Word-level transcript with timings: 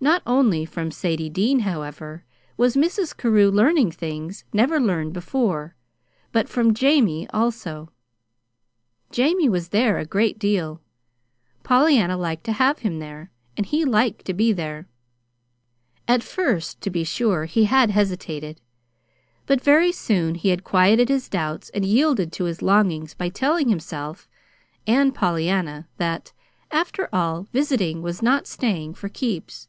Not 0.00 0.22
only 0.24 0.64
from 0.64 0.92
Sadie 0.92 1.28
Dean, 1.28 1.58
however, 1.60 2.24
was 2.56 2.76
Mrs. 2.76 3.16
Carew 3.16 3.50
learning 3.50 3.90
things 3.90 4.44
never 4.52 4.78
learned 4.78 5.12
before, 5.12 5.74
but 6.30 6.48
from 6.48 6.72
Jamie, 6.72 7.26
also. 7.30 7.90
Jamie 9.10 9.48
was 9.48 9.70
there 9.70 9.98
a 9.98 10.06
great 10.06 10.38
deal. 10.38 10.80
Pollyanna 11.64 12.16
liked 12.16 12.44
to 12.44 12.52
have 12.52 12.78
him 12.78 13.00
there, 13.00 13.32
and 13.56 13.66
he 13.66 13.84
liked 13.84 14.24
to 14.26 14.32
be 14.32 14.52
there. 14.52 14.86
At 16.06 16.22
first, 16.22 16.80
to 16.82 16.90
be 16.90 17.02
sure, 17.02 17.46
he 17.46 17.64
had 17.64 17.90
hesitated; 17.90 18.60
but 19.46 19.60
very 19.60 19.90
soon 19.90 20.36
he 20.36 20.50
had 20.50 20.62
quieted 20.62 21.08
his 21.08 21.28
doubts 21.28 21.70
and 21.70 21.84
yielded 21.84 22.32
to 22.34 22.44
his 22.44 22.62
longings 22.62 23.14
by 23.14 23.30
telling 23.30 23.68
himself 23.68 24.28
(and 24.86 25.12
Pollyanna) 25.12 25.88
that, 25.96 26.32
after 26.70 27.08
all, 27.12 27.48
visiting 27.52 28.00
was 28.00 28.22
not 28.22 28.46
"staying 28.46 28.94
for 28.94 29.08
keeps." 29.08 29.66